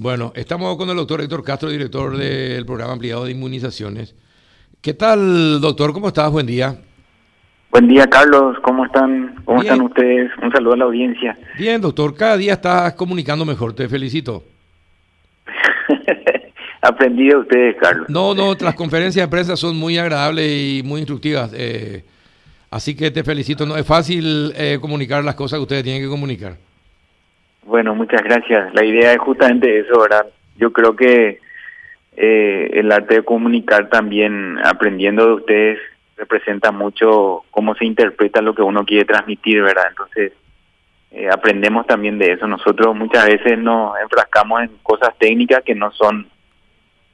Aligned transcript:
Bueno, 0.00 0.32
estamos 0.36 0.76
con 0.76 0.88
el 0.90 0.94
doctor 0.94 1.20
Héctor 1.20 1.42
Castro, 1.42 1.70
director 1.70 2.16
del 2.16 2.64
programa 2.64 2.92
ampliado 2.92 3.24
de 3.24 3.32
inmunizaciones. 3.32 4.14
¿Qué 4.80 4.94
tal, 4.94 5.60
doctor? 5.60 5.92
¿Cómo 5.92 6.06
estás? 6.06 6.30
Buen 6.30 6.46
día. 6.46 6.76
Buen 7.72 7.88
día, 7.88 8.06
Carlos. 8.06 8.56
¿Cómo 8.62 8.84
están? 8.84 9.42
¿Cómo 9.44 9.60
están 9.60 9.80
ustedes? 9.80 10.30
Un 10.40 10.52
saludo 10.52 10.74
a 10.74 10.76
la 10.76 10.84
audiencia. 10.84 11.36
Bien, 11.58 11.80
doctor. 11.80 12.14
Cada 12.14 12.36
día 12.36 12.52
estás 12.52 12.92
comunicando 12.94 13.44
mejor. 13.44 13.72
Te 13.72 13.88
felicito. 13.88 14.44
Aprendí 16.80 17.30
de 17.30 17.36
ustedes, 17.36 17.74
Carlos. 17.82 18.08
No, 18.08 18.36
no, 18.36 18.54
las 18.54 18.76
conferencias 18.76 19.26
de 19.26 19.28
prensa 19.28 19.56
son 19.56 19.76
muy 19.76 19.98
agradables 19.98 20.48
y 20.48 20.82
muy 20.84 21.00
instructivas. 21.00 21.50
Eh, 21.56 22.04
así 22.70 22.94
que 22.94 23.10
te 23.10 23.24
felicito. 23.24 23.66
No 23.66 23.76
es 23.76 23.84
fácil 23.84 24.52
eh, 24.54 24.78
comunicar 24.80 25.24
las 25.24 25.34
cosas 25.34 25.58
que 25.58 25.62
ustedes 25.62 25.82
tienen 25.82 26.02
que 26.02 26.08
comunicar. 26.08 26.67
Bueno, 27.68 27.94
muchas 27.94 28.22
gracias. 28.22 28.72
La 28.72 28.82
idea 28.82 29.12
es 29.12 29.18
justamente 29.18 29.80
eso, 29.80 30.00
¿verdad? 30.00 30.26
Yo 30.56 30.72
creo 30.72 30.96
que 30.96 31.38
eh, 32.16 32.70
el 32.72 32.90
arte 32.90 33.16
de 33.16 33.22
comunicar 33.22 33.90
también, 33.90 34.58
aprendiendo 34.64 35.26
de 35.26 35.32
ustedes, 35.34 35.78
representa 36.16 36.72
mucho 36.72 37.44
cómo 37.50 37.74
se 37.74 37.84
interpreta 37.84 38.40
lo 38.40 38.54
que 38.54 38.62
uno 38.62 38.86
quiere 38.86 39.04
transmitir, 39.04 39.62
¿verdad? 39.62 39.84
Entonces, 39.90 40.32
eh, 41.10 41.28
aprendemos 41.30 41.86
también 41.86 42.18
de 42.18 42.32
eso. 42.32 42.48
Nosotros 42.48 42.96
muchas 42.96 43.26
veces 43.26 43.58
nos 43.58 44.00
enfrascamos 44.00 44.62
en 44.62 44.70
cosas 44.82 45.10
técnicas 45.18 45.62
que 45.62 45.74
no 45.74 45.92
son 45.92 46.26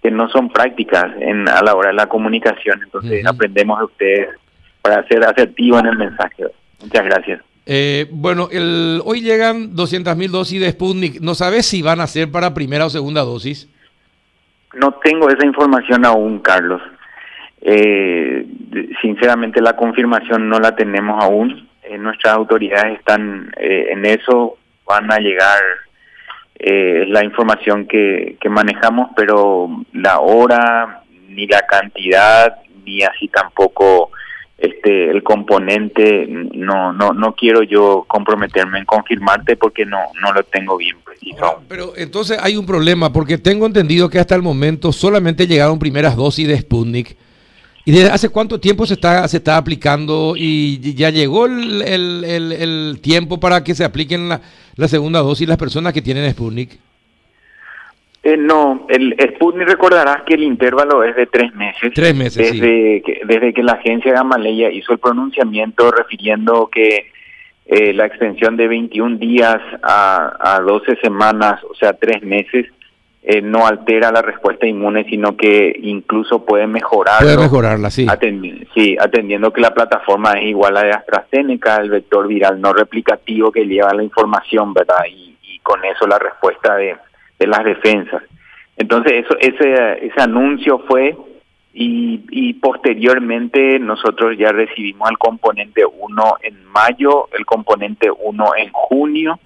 que 0.02 0.10
no 0.12 0.28
son 0.28 0.50
prácticas 0.50 1.06
en 1.18 1.48
a 1.48 1.62
la 1.62 1.74
hora 1.74 1.88
de 1.88 1.96
la 1.96 2.06
comunicación. 2.06 2.80
Entonces, 2.84 3.26
aprendemos 3.26 3.80
de 3.80 3.84
ustedes 3.86 4.28
para 4.82 5.04
ser 5.08 5.24
asertivos 5.24 5.80
en 5.80 5.86
el 5.86 5.98
mensaje. 5.98 6.44
Muchas 6.80 7.04
gracias. 7.06 7.40
Eh, 7.66 8.06
bueno, 8.10 8.48
el, 8.50 9.00
hoy 9.04 9.20
llegan 9.20 9.74
200.000 9.74 10.30
dosis 10.30 10.60
de 10.60 10.70
Sputnik. 10.70 11.20
¿No 11.20 11.34
sabes 11.34 11.66
si 11.66 11.82
van 11.82 12.00
a 12.00 12.06
ser 12.06 12.30
para 12.30 12.54
primera 12.54 12.86
o 12.86 12.90
segunda 12.90 13.22
dosis? 13.22 13.68
No 14.74 14.92
tengo 15.02 15.30
esa 15.30 15.46
información 15.46 16.04
aún, 16.04 16.40
Carlos. 16.40 16.82
Eh, 17.60 18.46
sinceramente 19.00 19.62
la 19.62 19.76
confirmación 19.76 20.48
no 20.48 20.58
la 20.58 20.76
tenemos 20.76 21.22
aún. 21.22 21.68
Eh, 21.82 21.96
nuestras 21.98 22.34
autoridades 22.34 22.98
están 22.98 23.52
eh, 23.56 23.88
en 23.90 24.04
eso, 24.04 24.58
van 24.86 25.10
a 25.12 25.18
llegar 25.18 25.60
eh, 26.58 27.04
la 27.08 27.24
información 27.24 27.86
que, 27.86 28.36
que 28.40 28.48
manejamos, 28.48 29.10
pero 29.16 29.68
la 29.92 30.20
hora, 30.20 31.02
ni 31.28 31.46
la 31.46 31.62
cantidad, 31.62 32.56
ni 32.84 33.02
así 33.02 33.28
tampoco 33.28 34.10
este 34.58 35.10
el 35.10 35.22
componente 35.22 36.26
no 36.28 36.92
no 36.92 37.12
no 37.12 37.34
quiero 37.34 37.62
yo 37.62 38.04
comprometerme 38.06 38.78
en 38.78 38.84
confirmarte 38.84 39.56
porque 39.56 39.84
no 39.84 39.98
no 40.20 40.32
lo 40.32 40.44
tengo 40.44 40.76
bien 40.76 40.96
preciso. 41.04 41.62
pero 41.68 41.92
entonces 41.96 42.38
hay 42.40 42.56
un 42.56 42.64
problema 42.64 43.12
porque 43.12 43.36
tengo 43.36 43.66
entendido 43.66 44.08
que 44.08 44.20
hasta 44.20 44.34
el 44.34 44.42
momento 44.42 44.92
solamente 44.92 45.46
llegaron 45.46 45.78
primeras 45.78 46.16
dosis 46.16 46.46
de 46.46 46.58
Sputnik. 46.58 47.16
¿Y 47.86 47.92
desde 47.92 48.10
hace 48.10 48.30
cuánto 48.30 48.60
tiempo 48.60 48.86
se 48.86 48.94
está 48.94 49.28
se 49.28 49.38
está 49.38 49.58
aplicando 49.58 50.34
y 50.36 50.94
ya 50.94 51.10
llegó 51.10 51.44
el, 51.44 51.82
el, 51.82 52.24
el, 52.24 52.98
tiempo 53.02 53.38
para 53.38 53.62
que 53.62 53.74
se 53.74 53.84
apliquen 53.84 54.30
la, 54.30 54.40
la 54.76 54.88
segunda 54.88 55.20
dosis 55.20 55.46
las 55.46 55.58
personas 55.58 55.92
que 55.92 56.00
tienen 56.00 56.30
Sputnik? 56.30 56.78
Eh, 58.26 58.38
no, 58.38 58.86
el 58.88 59.14
Sputnik 59.34 59.68
recordarás 59.68 60.22
que 60.22 60.32
el 60.32 60.44
intervalo 60.44 61.04
es 61.04 61.14
de 61.14 61.26
tres 61.26 61.54
meses. 61.54 61.92
Tres 61.94 62.16
meses, 62.16 62.52
desde 62.52 63.02
que, 63.02 63.20
desde 63.26 63.52
que 63.52 63.62
la 63.62 63.72
agencia 63.72 64.14
Gamaleya 64.14 64.70
hizo 64.70 64.94
el 64.94 64.98
pronunciamiento 64.98 65.90
refiriendo 65.90 66.70
que 66.72 67.12
eh, 67.66 67.92
la 67.92 68.06
extensión 68.06 68.56
de 68.56 68.66
21 68.66 69.18
días 69.18 69.60
a, 69.82 70.38
a 70.40 70.60
12 70.60 70.96
semanas, 71.02 71.62
o 71.64 71.74
sea, 71.74 71.92
tres 71.92 72.22
meses, 72.22 72.64
eh, 73.22 73.42
no 73.42 73.66
altera 73.66 74.10
la 74.10 74.22
respuesta 74.22 74.66
inmune, 74.66 75.04
sino 75.04 75.36
que 75.36 75.78
incluso 75.82 76.46
puede 76.46 76.66
mejorar. 76.66 77.20
Puede 77.20 77.36
mejorarla, 77.36 77.90
sí. 77.90 78.06
sí, 78.74 78.96
atendiendo 78.98 79.52
que 79.52 79.60
la 79.60 79.74
plataforma 79.74 80.32
es 80.32 80.46
igual 80.46 80.78
a 80.78 80.80
la 80.80 80.86
de 80.86 80.92
AstraZeneca, 80.92 81.76
el 81.76 81.90
vector 81.90 82.26
viral 82.26 82.58
no 82.58 82.72
replicativo 82.72 83.52
que 83.52 83.66
lleva 83.66 83.92
la 83.92 84.02
información, 84.02 84.72
¿verdad? 84.72 85.04
Y, 85.10 85.36
y 85.42 85.58
con 85.58 85.84
eso 85.84 86.06
la 86.06 86.18
respuesta 86.18 86.76
de 86.76 86.96
de 87.38 87.46
las 87.46 87.64
defensas. 87.64 88.22
Entonces 88.76 89.24
eso 89.24 89.36
ese 89.38 90.06
ese 90.06 90.20
anuncio 90.20 90.80
fue 90.88 91.16
y, 91.72 92.24
y 92.30 92.54
posteriormente 92.54 93.78
nosotros 93.78 94.36
ya 94.38 94.52
recibimos 94.52 95.10
el 95.10 95.18
componente 95.18 95.82
1 95.84 96.36
en 96.42 96.64
mayo, 96.66 97.28
el 97.36 97.44
componente 97.44 98.10
1 98.10 98.56
en 98.56 98.70
junio 98.72 99.38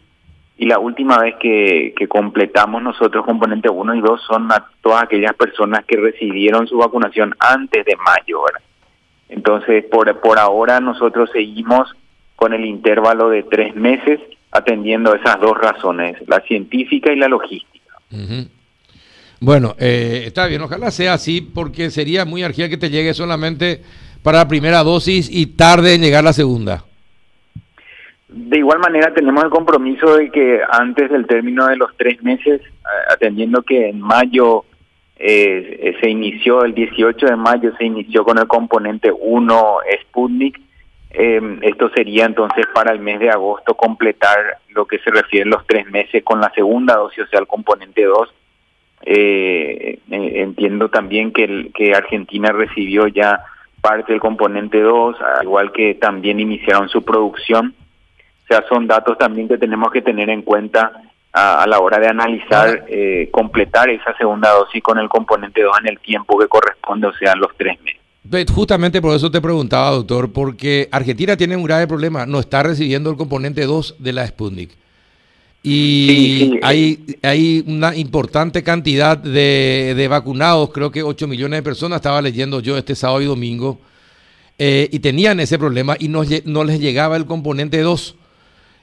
y 0.59 0.67
la 0.67 0.79
última 0.79 1.19
vez 1.19 1.37
que, 1.37 1.95
que 1.97 2.09
completamos 2.09 2.83
nosotros 2.83 3.25
componente 3.25 3.71
1 3.71 3.95
y 3.95 4.01
2 4.01 4.23
son 4.23 4.51
a 4.53 4.67
todas 4.83 5.05
aquellas 5.05 5.35
personas 5.35 5.85
que 5.87 5.97
recibieron 5.97 6.67
su 6.67 6.79
vacunación 6.79 7.35
antes 7.39 7.85
de 7.85 7.97
mayo. 7.97 8.41
Entonces 9.29 9.85
por, 9.85 10.21
por 10.21 10.39
ahora 10.39 10.81
nosotros 10.81 11.31
seguimos 11.33 11.95
con 12.37 12.53
el 12.53 12.65
intervalo 12.65 13.31
de 13.31 13.43
tres 13.45 13.75
meses 13.75 14.21
atendiendo 14.51 15.15
esas 15.15 15.41
dos 15.41 15.57
razones, 15.57 16.17
la 16.27 16.41
científica 16.41 17.13
y 17.13 17.17
la 17.17 17.29
logística. 17.29 17.78
Bueno, 19.41 19.75
eh, 19.79 20.25
está 20.27 20.47
bien, 20.47 20.63
ojalá 20.63 20.91
sea 20.91 21.15
así, 21.15 21.41
porque 21.41 21.91
sería 21.91 22.25
muy 22.25 22.43
argía 22.43 22.69
que 22.69 22.77
te 22.77 22.91
llegue 22.91 23.15
solamente 23.15 23.83
para 24.23 24.39
la 24.39 24.49
primera 24.49 24.83
dosis 24.83 25.31
y 25.31 25.47
tarde 25.47 25.95
en 25.95 26.03
llegar 26.03 26.25
la 26.25 26.33
segunda. 26.33 26.85
De 28.29 28.59
igual 28.59 28.79
manera, 28.81 29.15
tenemos 29.15 29.45
el 29.45 29.51
compromiso 29.51 30.17
de 30.17 30.31
que 30.31 30.61
antes 30.71 31.11
del 31.11 31.27
término 31.27 31.67
de 31.67 31.77
los 31.77 31.97
tres 31.97 32.23
meses, 32.23 32.61
atendiendo 33.11 33.63
que 33.63 33.89
en 33.89 34.01
mayo 34.01 34.65
eh, 35.17 35.97
se 36.01 36.11
inició, 36.11 36.65
el 36.65 36.75
18 36.75 37.27
de 37.27 37.37
mayo 37.37 37.73
se 37.77 37.85
inició 37.85 38.25
con 38.25 38.39
el 38.39 38.47
componente 38.47 39.11
1 39.13 39.77
Sputnik, 40.03 40.61
eh, 41.11 41.59
esto 41.63 41.89
sería 41.91 42.27
entonces 42.27 42.67
para 42.75 42.93
el 42.93 43.01
mes 43.01 43.19
de 43.21 43.31
agosto 43.31 43.75
completar 43.75 44.59
lo 44.69 44.87
que 44.87 44.99
se 44.99 45.11
refiere 45.11 45.49
a 45.49 45.57
los 45.57 45.67
tres 45.67 45.87
meses 45.91 46.23
con 46.23 46.41
la 46.41 46.51
segunda 46.51 46.97
dosis, 46.97 47.25
o 47.25 47.27
sea, 47.27 47.41
el 47.41 47.47
componente 47.47 48.05
2. 48.05 48.35
Eh, 49.03 49.99
eh, 50.11 50.33
entiendo 50.43 50.89
también 50.89 51.33
que, 51.33 51.45
el, 51.45 51.73
que 51.73 51.95
Argentina 51.95 52.53
recibió 52.53 53.07
ya 53.07 53.41
parte 53.81 54.13
del 54.13 54.21
componente 54.21 54.81
2, 54.81 55.17
al 55.21 55.45
igual 55.45 55.73
que 55.73 55.95
también 55.95 56.41
iniciaron 56.41 56.89
su 56.89 57.03
producción. 57.03 57.75
O 58.45 58.47
sea, 58.47 58.65
son 58.69 58.87
datos 58.87 59.17
también 59.17 59.49
que 59.49 59.59
tenemos 59.59 59.91
que 59.91 60.03
tener 60.03 60.29
en 60.31 60.43
cuenta 60.43 60.93
a, 61.33 61.63
a 61.63 61.67
la 61.67 61.79
hora 61.79 61.99
de 61.99 62.09
analizar, 62.09 62.85
eh, 62.89 63.29
completar 63.31 63.89
esa 63.89 64.15
segunda 64.17 64.51
dosis 64.51 64.83
con 64.83 64.99
el 64.99 65.09
componente 65.09 65.63
2 65.63 65.79
en 65.81 65.89
el 65.89 66.01
tiempo 66.01 66.39
que 66.39 66.49
corresponde, 66.49 67.07
o 67.07 67.13
sea, 67.15 67.35
los 67.35 67.57
tres 67.57 67.81
meses. 67.83 67.98
Justamente 68.55 69.01
por 69.01 69.17
eso 69.17 69.31
te 69.31 69.41
preguntaba, 69.41 69.91
doctor, 69.93 70.33
porque 70.33 70.89
Argentina 70.93 71.37
tiene 71.37 71.57
un 71.57 71.63
grave 71.63 71.87
problema, 71.87 72.27
no 72.27 72.41
está 72.41 72.63
recibiendo 72.63 73.11
el 73.11 73.17
componente 73.17 73.65
2 73.65 73.97
de 73.99 74.13
la 74.13 74.27
Sputnik. 74.27 74.71
Y 75.63 76.59
hay, 76.63 77.17
hay 77.23 77.65
una 77.67 77.97
importante 77.97 78.63
cantidad 78.63 79.17
de, 79.17 79.95
de, 79.97 80.09
vacunados, 80.09 80.71
creo 80.73 80.91
que 80.91 81.03
8 81.03 81.27
millones 81.27 81.59
de 81.59 81.63
personas, 81.63 81.97
estaba 81.97 82.23
leyendo 82.23 82.61
yo 82.61 82.77
este 82.77 82.95
sábado 82.95 83.23
y 83.23 83.27
domingo, 83.27 83.81
eh, 84.59 84.89
y 84.91 84.99
tenían 84.99 85.39
ese 85.41 85.59
problema 85.59 85.97
y 85.99 86.09
no, 86.09 86.23
no 86.45 86.65
les 86.65 86.81
llegaba 86.81 87.17
el 87.17 87.27
componente 87.27 87.81
2. 87.81 88.17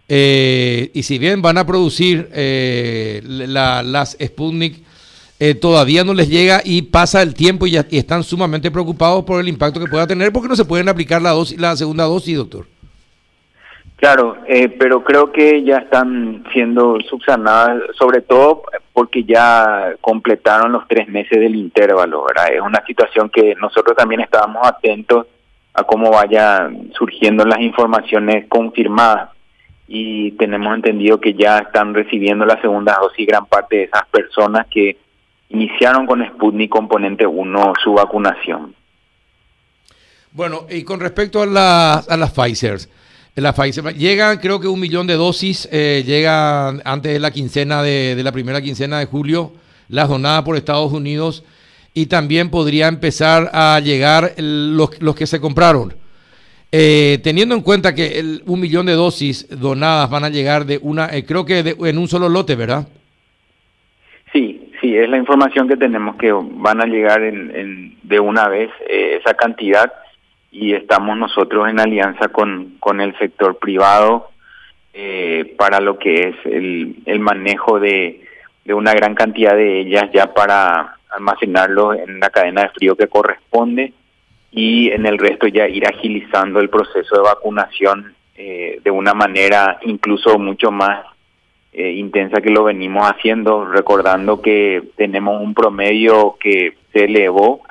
Eh, 0.08 0.92
y 0.94 1.04
si 1.04 1.18
bien 1.18 1.42
van 1.42 1.58
a 1.58 1.66
producir 1.66 2.30
eh, 2.34 3.22
la, 3.26 3.84
las 3.84 4.18
Sputnik 4.24 4.84
eh, 5.48 5.54
todavía 5.54 6.04
no 6.04 6.16
les 6.16 6.28
llega 6.28 6.62
y 6.64 6.82
pasa 6.82 7.22
el 7.22 7.36
tiempo 7.36 7.68
y, 7.68 7.72
ya, 7.72 7.86
están 7.92 8.24
sumamente 8.24 8.72
preocupados 8.72 9.24
por 9.26 9.40
el 9.40 9.48
impacto 9.48 9.80
que 9.80 9.86
pueda 9.86 10.08
tener 10.08 10.32
porque 10.32 10.48
no 10.48 10.56
se 10.56 10.66
pueden 10.66 10.90
aplicar 10.90 11.22
la 11.22 11.30
dosis, 11.32 11.60
la 11.60 11.76
segunda 11.76 12.06
dosis, 12.06 12.36
doctor. 12.36 12.66
Claro, 13.98 14.38
eh, 14.48 14.70
pero 14.70 15.04
creo 15.04 15.32
que 15.32 15.64
ya 15.64 15.78
están 15.78 16.44
siendo 16.52 16.98
subsanadas, 17.08 17.80
sobre 17.96 18.22
todo 18.22 18.64
porque 18.92 19.24
ya 19.24 19.94
completaron 20.02 20.72
los 20.72 20.88
tres 20.88 21.08
meses 21.10 21.40
del 21.40 21.56
intervalo, 21.56 22.26
¿verdad? 22.26 22.52
Es 22.52 22.62
una 22.62 22.84
situación 22.84 23.30
que 23.30 23.54
nosotros 23.62 23.96
también 23.96 24.22
estábamos 24.22 24.66
atentos 24.66 25.28
a 25.76 25.84
cómo 25.84 26.10
vaya 26.10 26.72
surgiendo 26.98 27.46
las 27.46 27.60
informaciones 27.60 28.48
confirmadas 28.48 29.30
y 29.88 30.32
tenemos 30.32 30.74
entendido 30.74 31.22
que 31.22 31.36
ya 31.36 31.60
están 31.60 31.94
recibiendo 31.94 32.46
la 32.46 32.60
segunda 32.62 32.98
dosis 33.00 33.28
gran 33.28 33.46
parte 33.46 33.76
de 33.78 33.84
esas 33.84 34.08
personas 34.08 34.66
que 34.72 34.98
iniciaron 35.50 36.06
con 36.06 36.26
Sputnik 36.26 36.70
componente 36.70 37.26
1 37.26 37.74
su 37.84 37.94
vacunación. 37.94 38.76
Bueno, 40.32 40.66
y 40.70 40.84
con 40.84 41.00
respecto 41.00 41.42
a, 41.42 41.46
la, 41.46 41.94
a 41.94 42.18
las 42.18 42.32
Pfizer, 42.32 42.80
la 43.36 43.54
Pfizer, 43.54 43.96
llegan 43.96 44.38
creo 44.40 44.60
que 44.60 44.68
un 44.68 44.80
millón 44.80 45.08
de 45.08 45.16
dosis, 45.16 45.68
eh, 45.72 46.04
llegan 46.06 46.82
antes 46.84 47.14
de 47.14 47.20
la 47.20 47.32
quincena 47.32 47.82
de, 47.82 48.16
de, 48.16 48.24
la 48.24 48.32
primera 48.32 48.62
quincena 48.62 49.00
de 49.00 49.06
julio, 49.06 49.54
las 49.88 50.10
donadas 50.10 50.44
por 50.44 50.58
Estados 50.58 50.92
Unidos, 50.92 51.44
y 51.94 52.08
también 52.08 52.50
podría 52.50 52.88
empezar 52.88 53.50
a 53.54 53.80
llegar 53.80 54.34
los, 54.38 55.02
los 55.02 55.16
que 55.16 55.26
se 55.26 55.40
compraron. 55.40 55.96
Eh, 56.72 57.20
teniendo 57.24 57.56
en 57.56 57.62
cuenta 57.62 57.96
que 57.96 58.20
el, 58.20 58.44
un 58.46 58.60
millón 58.60 58.86
de 58.86 58.94
dosis 58.94 59.48
donadas 59.50 60.10
van 60.10 60.26
a 60.26 60.30
llegar 60.30 60.66
de 60.66 60.78
una, 60.82 61.08
eh, 61.16 61.24
creo 61.26 61.46
que 61.46 61.64
de, 61.64 61.78
en 61.90 61.98
un 61.98 62.10
solo 62.10 62.28
lote, 62.28 62.56
¿verdad? 62.56 62.86
Sí, 64.86 64.96
es 64.96 65.10
la 65.10 65.18
información 65.18 65.68
que 65.68 65.78
tenemos 65.78 66.16
que 66.18 66.32
van 66.32 66.80
a 66.80 66.86
llegar 66.86 67.24
en, 67.24 67.98
de 68.04 68.20
una 68.20 68.48
vez 68.48 68.70
eh, 68.88 69.18
esa 69.20 69.34
cantidad. 69.34 69.92
Y 70.52 70.76
estamos 70.76 71.18
nosotros 71.18 71.68
en 71.68 71.80
alianza 71.80 72.28
con, 72.28 72.76
con 72.80 73.02
el 73.02 73.18
sector 73.18 73.58
privado 73.58 74.30
eh, 74.94 75.56
para 75.58 75.80
lo 75.80 75.98
que 75.98 76.28
es 76.28 76.36
el, 76.46 76.98
el 77.08 77.20
manejo 77.20 77.80
de, 77.80 78.28
de 78.64 78.74
una 78.76 78.94
gran 78.94 79.16
cantidad 79.16 79.56
de 79.56 79.80
ellas 79.80 80.12
ya 80.14 80.36
para 80.36 80.98
almacenarlo 81.10 81.96
en 81.96 82.20
la 82.20 82.30
cadena 82.30 82.62
de 82.62 82.70
frío 82.70 82.96
que 82.96 83.08
corresponde. 83.08 83.92
Y 84.52 84.92
en 84.92 85.08
el 85.08 85.18
resto 85.18 85.48
ya 85.48 85.68
ir 85.68 85.88
agilizando 85.88 86.60
el 86.60 86.70
proceso 86.70 87.16
de 87.16 87.24
vacunación 87.24 88.14
eh, 88.36 88.82
de 88.84 88.92
una 88.92 89.16
manera 89.16 89.80
incluso 89.82 90.38
mucho 90.38 90.70
más 90.70 91.08
eh, 91.78 91.92
intensa 91.92 92.40
que 92.40 92.52
lo 92.52 92.64
venimos 92.64 93.04
haciendo, 93.06 93.66
recordando 93.66 94.42
que 94.42 94.82
tenemos 94.96 95.42
un 95.42 95.54
promedio 95.54 96.38
que 96.40 96.78
se 96.94 97.04
elevó 97.04 97.64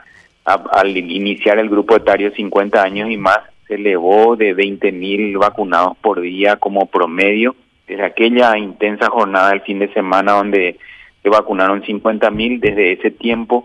al 0.44 0.94
iniciar 0.94 1.58
el 1.58 1.70
grupo 1.70 1.96
etario 1.96 2.30
50 2.30 2.82
años 2.82 3.10
y 3.10 3.16
más, 3.16 3.38
se 3.66 3.76
elevó 3.76 4.36
de 4.36 4.52
20 4.52 4.92
mil 4.92 5.38
vacunados 5.38 5.96
por 6.02 6.20
día 6.20 6.56
como 6.56 6.84
promedio, 6.84 7.56
desde 7.88 8.04
aquella 8.04 8.58
intensa 8.58 9.08
jornada 9.08 9.48
del 9.48 9.62
fin 9.62 9.78
de 9.78 9.90
semana 9.94 10.32
donde 10.32 10.76
se 11.22 11.30
vacunaron 11.30 11.82
50 11.82 12.30
mil, 12.30 12.60
desde 12.60 12.92
ese 12.92 13.10
tiempo 13.10 13.64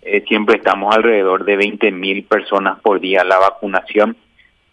eh, 0.00 0.24
siempre 0.26 0.56
estamos 0.56 0.96
alrededor 0.96 1.44
de 1.44 1.56
20 1.56 1.90
mil 1.90 2.24
personas 2.24 2.80
por 2.80 3.00
día 3.00 3.22
la 3.22 3.38
vacunación. 3.38 4.16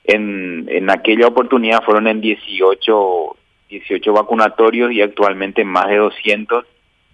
En, 0.05 0.67
en 0.69 0.89
aquella 0.89 1.27
oportunidad 1.27 1.83
fueron 1.83 2.07
en 2.07 2.21
18 2.21 3.35
18 3.71 4.13
vacunatorios 4.13 4.91
y 4.91 5.01
actualmente 5.01 5.63
más 5.63 5.87
de 5.87 5.97
200. 5.97 6.65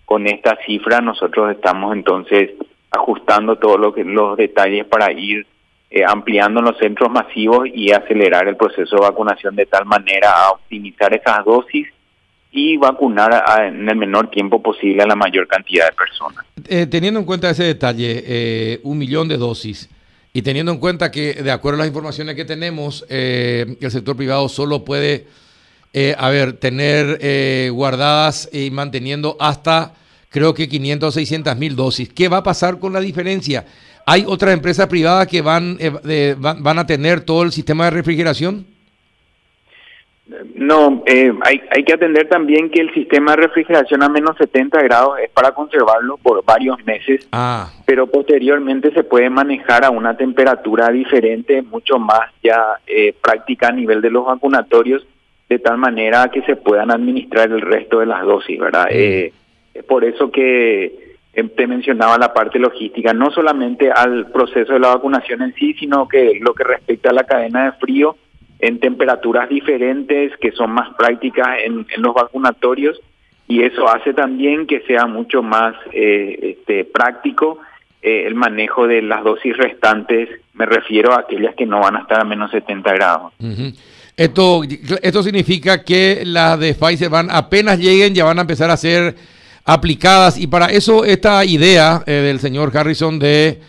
Con 0.06 0.28
esta 0.28 0.58
cifra 0.66 1.00
nosotros 1.02 1.52
estamos 1.52 1.96
entonces 1.96 2.52
ajustando 2.90 3.58
todos 3.58 3.80
los 3.80 4.38
detalles 4.38 4.86
para 4.86 5.12
ir 5.12 5.46
eh, 5.90 6.04
ampliando 6.06 6.62
los 6.62 6.78
centros 6.78 7.12
masivos 7.12 7.68
y 7.74 7.92
acelerar 7.92 8.48
el 8.48 8.58
proceso 8.58 8.96
de 8.96 9.02
vacunación 9.02 9.56
de 9.56 9.66
tal 9.66 9.86
manera 9.86 10.32
a 10.32 10.52
optimizar 10.52 11.14
esas 11.14 11.46
dosis 11.46 11.88
y 12.52 12.78
vacunar 12.78 13.44
en 13.66 13.88
el 13.88 13.96
menor 13.96 14.32
tiempo 14.32 14.62
posible 14.62 15.04
a 15.04 15.06
la 15.06 15.16
mayor 15.16 15.48
cantidad 15.48 15.86
de 15.86 15.96
personas. 15.96 16.46
Eh, 16.68 16.88
teniendo 16.88 17.20
en 17.20 17.26
cuenta 17.26 17.50
ese 17.50 17.64
detalle, 17.64 18.24
eh, 18.26 18.80
un 18.84 18.98
millón 18.98 19.28
de 19.28 19.38
dosis, 19.38 19.90
y 20.34 20.42
teniendo 20.42 20.72
en 20.72 20.80
cuenta 20.80 21.12
que 21.12 21.34
de 21.36 21.52
acuerdo 21.52 21.78
a 21.78 21.80
las 21.80 21.88
informaciones 21.88 22.36
que 22.36 22.46
tenemos, 22.46 23.06
el 23.10 23.92
sector 23.92 24.16
privado 24.16 24.50
solo 24.50 24.86
puede 24.86 25.26
eh, 25.94 26.16
a 26.18 26.30
ver, 26.30 26.54
tener 26.54 27.18
eh, 27.22 27.70
guardadas 27.74 28.50
y 28.52 28.72
manteniendo 28.72 29.38
hasta, 29.40 29.94
creo 30.30 30.54
que 30.54 30.68
500 30.68 31.08
o 31.08 31.12
600 31.12 31.58
mil 31.58 31.76
dosis. 31.76 32.12
¿Qué 32.14 32.28
va 32.28 32.38
a 32.38 32.44
pasar 32.44 32.80
con 32.80 32.94
la 32.94 33.00
diferencia? 33.00 33.66
¿Hay 34.06 34.24
otras 34.28 34.54
empresas 34.54 34.88
privadas 34.88 35.28
que 35.28 35.42
van, 35.42 35.78
eh, 35.80 36.36
van, 36.38 36.80
a 36.80 36.86
tener 36.86 37.22
todo 37.22 37.44
el 37.44 37.52
sistema 37.52 37.86
de 37.86 37.92
refrigeración? 37.92 38.66
No, 40.56 41.04
hay, 41.08 41.62
hay 41.72 41.84
que 41.86 41.94
atender 41.94 42.28
también 42.28 42.70
que 42.70 42.82
el 42.82 42.94
sistema 42.94 43.32
de 43.32 43.44
refrigeración 43.44 44.04
a 44.04 44.10
menos 44.10 44.36
70 44.38 44.82
grados 44.84 45.20
es 45.24 45.30
para 45.30 45.52
conservarlo 45.52 46.18
por 46.18 46.44
varios 46.44 46.78
meses, 46.86 47.28
ah. 47.32 47.72
pero 47.86 48.08
posteriormente 48.08 48.92
se 48.92 49.06
puede 49.06 49.30
manejar 49.30 49.86
a 49.86 49.90
una 49.90 50.18
temperatura 50.18 50.90
diferente, 50.90 51.62
mucho 51.62 51.98
más 51.98 52.30
ya 52.44 52.76
práctica 53.22 53.70
a 53.70 53.72
nivel 53.72 54.02
de 54.02 54.12
los 54.12 54.26
vacunatorios 54.26 55.08
de 55.50 55.60
tal 55.60 55.78
manera 55.78 56.30
que 56.30 56.42
se 56.42 56.56
puedan 56.56 56.92
administrar 56.92 57.52
el 57.52 57.62
resto 57.62 58.00
de 58.00 58.06
las 58.06 58.24
dosis, 58.24 58.60
¿verdad? 58.60 58.88
Eh, 58.92 59.32
es 59.74 59.84
por 59.84 60.04
eso 60.04 60.30
que 60.30 61.18
eh, 61.34 61.44
te 61.56 61.68
mencionaba 61.68 62.18
la 62.18 62.34
parte 62.34 62.60
logística, 62.60 63.14
no 63.14 63.32
solamente 63.32 63.90
al 63.92 64.30
proceso 64.32 64.74
de 64.74 64.80
la 64.80 64.96
vacunación 64.96 65.42
en 65.42 65.54
sí, 65.54 65.74
sino 65.80 66.08
que 66.08 66.38
lo 66.42 66.54
que 66.54 66.64
respecta 66.64 67.12
a 67.12 67.14
la 67.14 67.24
cadena 67.24 67.66
de 67.66 67.72
frío 67.74 68.18
en 68.60 68.80
temperaturas 68.80 69.48
diferentes 69.48 70.36
que 70.38 70.52
son 70.52 70.72
más 70.72 70.94
prácticas 70.96 71.60
en, 71.64 71.86
los 71.98 72.14
vacunatorios 72.14 73.00
y 73.48 73.62
eso 73.62 73.88
hace 73.88 74.14
también 74.14 74.68
que 74.68 74.82
sea 74.82 75.06
mucho 75.06 75.42
más 75.44 75.76
eh, 75.94 76.56
este, 76.58 76.84
práctico 76.86 77.60
el 78.02 78.36
manejo 78.36 78.88
de 78.88 79.02
las 79.02 79.24
dosis 79.24 79.56
restantes, 79.58 80.30
me 80.54 80.66
refiero 80.66 81.14
a 81.14 81.22
aquellas 81.22 81.56
que 81.56 81.66
no 81.66 81.80
van 81.80 81.98
a 81.98 82.00
estar 82.02 82.22
a 82.22 82.24
menos 82.24 82.52
70 82.52 82.94
grados. 82.94 83.34
Esto, 84.18 84.64
esto 85.04 85.22
significa 85.22 85.84
que 85.84 86.24
las 86.26 86.60
de 86.60 86.74
Pfizer 86.74 87.08
van, 87.08 87.30
apenas 87.30 87.78
lleguen, 87.78 88.16
ya 88.16 88.26
van 88.26 88.40
a 88.40 88.42
empezar 88.42 88.72
a 88.72 88.76
ser 88.76 89.16
aplicadas. 89.64 90.40
Y 90.40 90.48
para 90.48 90.66
eso, 90.68 91.06
esta 91.06 91.46
idea 91.46 92.02
eh, 92.08 92.12
del 92.12 92.40
señor 92.40 92.76
Harrison 92.76 93.20
de 93.20 93.62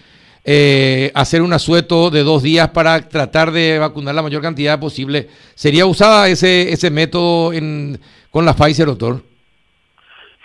eh, 0.47 1.13
hacer 1.15 1.43
un 1.43 1.53
asueto 1.53 2.09
de 2.09 2.23
dos 2.23 2.43
días 2.43 2.71
para 2.71 3.07
tratar 3.07 3.51
de 3.51 3.79
vacunar 3.79 4.15
la 4.15 4.23
mayor 4.23 4.41
cantidad 4.41 4.81
posible, 4.81 5.29
¿sería 5.55 5.85
usada 5.85 6.27
ese, 6.31 6.73
ese 6.73 6.91
método 6.91 7.53
en, 7.53 7.99
con 8.31 8.47
la 8.47 8.55
Pfizer, 8.55 8.87
doctor? 8.87 9.21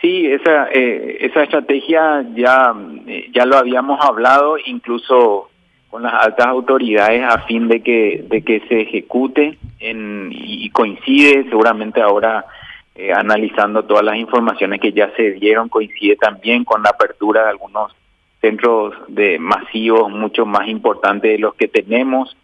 Sí, 0.01 0.25
esa, 0.25 0.67
eh, 0.73 1.19
esa 1.21 1.44
estrategia 1.44 2.25
ya, 2.35 2.73
ya 3.33 3.45
lo 3.45 3.56
habíamos 3.56 4.03
hablado, 4.03 4.57
incluso 4.65 5.49
con 5.94 6.01
las 6.01 6.25
altas 6.25 6.48
autoridades 6.48 7.22
a 7.24 7.42
fin 7.42 7.68
de 7.68 7.84
que 7.84 8.25
de 8.28 8.42
que 8.42 8.62
se 8.62 8.81
ejecute 8.81 9.60
en, 9.80 10.31
y 10.34 10.68
coincide 10.72 11.44
seguramente 11.51 12.01
ahora 12.01 12.48
eh, 12.95 13.12
analizando 13.13 13.84
todas 13.84 14.04
las 14.04 14.16
informaciones 14.16 14.81
que 14.81 14.92
ya 14.92 15.16
se 15.16 15.34
dieron 15.34 15.69
coincide 15.69 16.16
también 16.16 16.63
con 16.63 16.81
la 16.81 16.90
apertura 16.90 17.44
de 17.44 17.50
algunos 17.51 17.95
centros 18.42 18.95
de 19.07 19.38
masivos 19.38 20.10
mucho 20.10 20.48
más 20.48 20.68
importantes 20.68 21.31
de 21.31 21.38
los 21.38 21.54
que 21.54 21.68
tenemos 21.68 22.36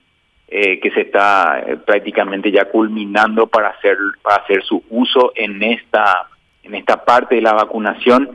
eh, 0.48 0.80
que 0.80 0.92
se 0.92 1.02
está 1.02 1.60
eh, 1.66 1.78
prácticamente 1.78 2.52
ya 2.52 2.66
culminando 2.66 3.48
para 3.48 3.70
hacer 3.70 3.98
para 4.22 4.44
hacer 4.44 4.62
su 4.62 4.84
uso 4.92 5.32
en 5.34 5.64
esta 5.64 6.28
en 6.62 6.76
esta 6.76 7.04
parte 7.04 7.34
de 7.34 7.42
la 7.42 7.54
vacunación 7.54 8.30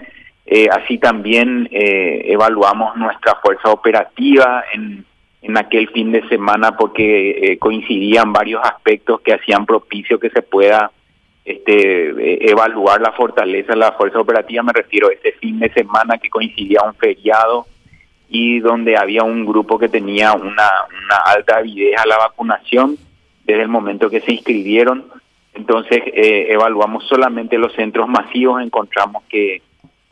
eh, 0.46 0.69
así 0.70 0.99
también 0.99 1.69
eh, 1.73 2.26
evaluamos 2.26 2.96
nuestra 2.96 3.37
fuerza 3.37 3.70
operativa 3.70 4.62
en, 4.75 5.05
en 5.41 5.56
aquel 5.56 5.88
fin 5.88 6.12
de 6.12 6.26
semana 6.29 6.76
porque 6.76 7.31
eh, 7.31 7.58
coincidían 7.58 8.32
varios 8.32 8.62
aspectos 8.62 9.23
que 9.23 9.32
hacían 9.32 9.64
propicio 9.64 10.19
que 10.20 10.29
se 10.31 10.43
pueda 10.43 10.91
este, 11.46 12.50
evaluar 12.50 13.00
la 13.00 13.12
fortaleza 13.12 13.73
de 13.73 13.79
la 13.79 13.93
fuerza 13.93 14.19
operativa. 14.19 14.62
Me 14.62 14.73
refiero 14.73 15.08
a 15.08 15.12
ese 15.12 15.32
fin 15.32 15.58
de 15.58 15.73
semana 15.73 16.19
que 16.19 16.29
coincidía 16.29 16.81
un 16.82 16.94
feriado 16.94 17.67
y 18.29 18.60
donde 18.60 18.96
había 18.96 19.22
un 19.22 19.46
grupo 19.46 19.79
que 19.79 19.89
tenía 19.89 20.34
una, 20.34 20.46
una 20.51 21.17
alta 21.27 21.56
avidez 21.56 21.98
a 21.98 22.06
la 22.06 22.19
vacunación 22.19 22.96
desde 23.44 23.63
el 23.63 23.69
momento 23.69 24.10
que 24.10 24.20
se 24.20 24.32
inscribieron. 24.32 25.06
Entonces 25.55 26.03
evaluamos 26.05 27.06
solamente 27.06 27.58
los 27.58 27.72
centros 27.74 28.08
masivos, 28.08 28.63
encontramos 28.63 29.22
que 29.29 29.63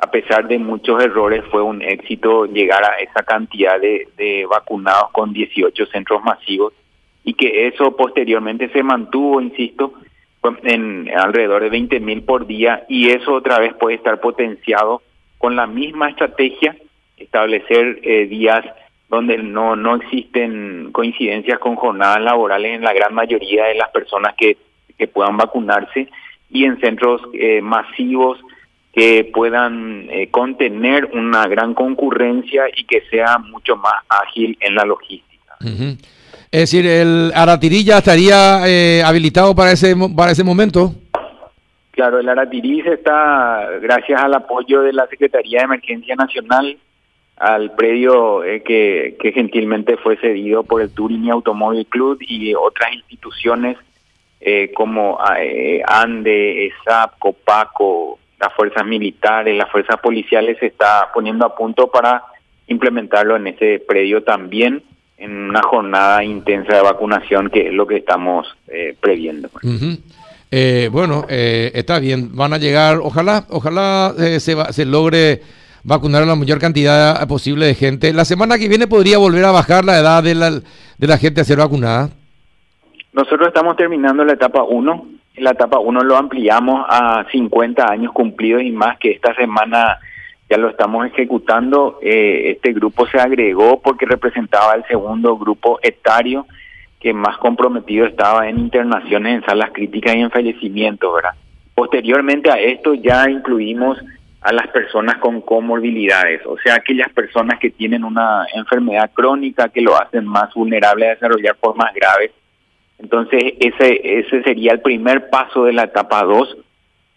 a 0.02 0.10
pesar 0.10 0.48
de 0.48 0.58
muchos 0.58 1.00
errores, 1.00 1.44
fue 1.48 1.62
un 1.62 1.80
éxito 1.80 2.46
llegar 2.46 2.84
a 2.84 2.96
esa 2.96 3.22
cantidad 3.22 3.80
de, 3.80 4.44
vacunados 4.50 5.12
con 5.12 5.32
18 5.32 5.86
centros 5.86 6.24
masivos 6.24 6.72
y 7.22 7.34
que 7.34 7.68
eso 7.68 7.96
posteriormente 7.96 8.68
se 8.70 8.82
mantuvo, 8.82 9.40
insisto, 9.40 9.94
en 10.64 11.08
alrededor 11.16 11.62
de 11.62 11.70
20 11.70 12.00
mil 12.00 12.24
por 12.24 12.48
día 12.48 12.84
y 12.88 13.10
eso 13.10 13.32
otra 13.32 13.60
vez 13.60 13.74
puede 13.74 13.94
estar 13.94 14.20
potenciado 14.20 15.02
con 15.38 15.54
la 15.54 15.68
misma 15.68 16.10
estrategia, 16.10 16.76
establecer 17.16 18.00
eh, 18.02 18.26
días 18.26 18.64
donde 19.08 19.38
no, 19.38 19.76
no 19.76 19.94
existen 19.94 20.90
coincidencias 20.90 21.60
con 21.60 21.76
jornadas 21.76 22.22
laborales 22.22 22.74
en 22.74 22.82
la 22.82 22.92
gran 22.92 23.14
mayoría 23.14 23.66
de 23.66 23.76
las 23.76 23.90
personas 23.90 24.34
que, 24.36 24.56
que 24.98 25.06
puedan 25.06 25.36
vacunarse 25.36 26.08
y 26.50 26.64
en 26.64 26.80
centros 26.80 27.22
eh, 27.34 27.60
masivos 27.62 28.40
que 28.92 29.24
puedan 29.32 30.06
eh, 30.10 30.28
contener 30.30 31.06
una 31.14 31.46
gran 31.46 31.72
concurrencia 31.74 32.64
y 32.76 32.84
que 32.84 33.02
sea 33.10 33.38
mucho 33.38 33.76
más 33.76 33.94
ágil 34.08 34.56
en 34.60 34.74
la 34.74 34.84
logística. 34.84 35.56
Es 36.50 36.60
decir, 36.60 36.86
el 36.86 37.32
Aratirí 37.34 37.84
ya 37.84 37.98
estaría 37.98 38.68
eh, 38.68 39.02
habilitado 39.02 39.54
para 39.54 39.72
ese 39.72 39.96
para 40.14 40.32
ese 40.32 40.44
momento. 40.44 40.92
Claro, 41.92 42.18
el 42.18 42.28
Aratirí 42.28 42.80
está, 42.80 43.66
gracias 43.80 44.20
al 44.20 44.34
apoyo 44.34 44.82
de 44.82 44.92
la 44.92 45.06
Secretaría 45.06 45.60
de 45.60 45.64
Emergencia 45.64 46.14
Nacional, 46.14 46.76
al 47.36 47.74
predio 47.74 48.44
eh, 48.44 48.62
que, 48.62 49.16
que 49.20 49.32
gentilmente 49.32 49.96
fue 49.96 50.18
cedido 50.18 50.64
por 50.64 50.82
el 50.82 50.90
Turini 50.90 51.30
Automóvil 51.30 51.86
Club 51.86 52.18
y 52.20 52.54
otras 52.54 52.92
instituciones 52.92 53.78
como 54.74 55.20
ANDE, 55.86 56.66
ESAP, 56.66 57.16
COPACO, 57.20 58.18
las 58.42 58.52
fuerzas 58.54 58.84
militares, 58.84 59.56
las 59.56 59.70
fuerzas 59.70 60.00
policiales 60.00 60.58
se 60.58 60.66
está 60.66 61.10
poniendo 61.14 61.46
a 61.46 61.54
punto 61.54 61.86
para 61.86 62.24
implementarlo 62.66 63.36
en 63.36 63.46
ese 63.46 63.80
predio 63.86 64.24
también 64.24 64.82
en 65.16 65.50
una 65.50 65.62
jornada 65.62 66.24
intensa 66.24 66.74
de 66.74 66.82
vacunación 66.82 67.50
que 67.50 67.68
es 67.68 67.72
lo 67.72 67.86
que 67.86 67.98
estamos 67.98 68.48
eh, 68.66 68.96
previendo. 69.00 69.48
Eh, 70.50 70.88
bueno, 70.90 71.24
eh, 71.28 71.70
está 71.74 72.00
bien, 72.00 72.34
van 72.34 72.52
a 72.52 72.58
llegar, 72.58 72.98
ojalá, 73.00 73.44
ojalá 73.48 74.12
eh, 74.18 74.40
se, 74.40 74.56
se 74.72 74.84
logre 74.84 75.42
vacunar 75.84 76.24
a 76.24 76.26
la 76.26 76.34
mayor 76.34 76.58
cantidad 76.58 77.24
posible 77.28 77.66
de 77.66 77.76
gente. 77.76 78.12
La 78.12 78.24
semana 78.24 78.58
que 78.58 78.68
viene 78.68 78.88
podría 78.88 79.18
volver 79.18 79.44
a 79.44 79.52
bajar 79.52 79.84
la 79.84 80.00
edad 80.00 80.20
de 80.20 80.34
la, 80.34 80.50
de 80.50 81.06
la 81.06 81.16
gente 81.16 81.40
a 81.40 81.44
ser 81.44 81.58
vacunada. 81.58 82.10
Nosotros 83.12 83.46
estamos 83.46 83.76
terminando 83.76 84.24
la 84.24 84.32
etapa 84.32 84.64
1. 84.64 85.06
En 85.34 85.44
la 85.44 85.52
etapa 85.52 85.78
1 85.78 86.02
lo 86.02 86.16
ampliamos 86.16 86.84
a 86.88 87.24
50 87.30 87.90
años 87.90 88.12
cumplidos 88.12 88.62
y 88.62 88.70
más 88.70 88.98
que 88.98 89.12
esta 89.12 89.34
semana 89.34 89.98
ya 90.50 90.58
lo 90.58 90.68
estamos 90.68 91.06
ejecutando. 91.06 91.98
este 92.02 92.72
grupo 92.74 93.06
se 93.06 93.18
agregó 93.18 93.80
porque 93.80 94.04
representaba 94.04 94.74
el 94.74 94.84
segundo 94.84 95.38
grupo 95.38 95.78
etario 95.82 96.46
que 97.00 97.14
más 97.14 97.38
comprometido 97.38 98.06
estaba 98.06 98.48
en 98.48 98.58
internaciones, 98.58 99.36
en 99.36 99.44
salas 99.44 99.70
críticas 99.72 100.14
y 100.14 100.20
en 100.20 100.30
fallecimientos, 100.30 101.14
¿verdad? 101.14 101.32
Posteriormente 101.74 102.50
a 102.50 102.60
esto 102.60 102.94
ya 102.94 103.28
incluimos 103.28 103.98
a 104.42 104.52
las 104.52 104.68
personas 104.68 105.16
con 105.16 105.40
comorbilidades, 105.40 106.44
o 106.46 106.58
sea, 106.58 106.74
aquellas 106.74 107.10
personas 107.12 107.58
que 107.58 107.70
tienen 107.70 108.04
una 108.04 108.44
enfermedad 108.54 109.10
crónica 109.14 109.68
que 109.68 109.80
lo 109.80 109.96
hacen 109.96 110.26
más 110.26 110.52
vulnerable 110.54 111.06
a 111.06 111.14
desarrollar 111.14 111.56
formas 111.56 111.94
graves. 111.94 112.32
Entonces, 113.02 113.54
ese, 113.58 114.00
ese 114.20 114.42
sería 114.44 114.72
el 114.72 114.80
primer 114.80 115.28
paso 115.28 115.64
de 115.64 115.72
la 115.72 115.84
etapa 115.84 116.22
2, 116.22 116.56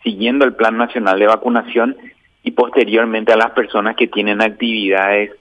siguiendo 0.04 0.44
el 0.44 0.56
Plan 0.56 0.78
Nacional 0.78 1.20
de 1.20 1.28
Vacunación 1.28 1.96
y 2.44 2.52
posteriormente 2.52 3.34
a 3.34 3.38
las 3.38 3.52
personas 3.52 3.96
que 3.96 4.08
tienen 4.08 4.42
actividades 4.42 5.32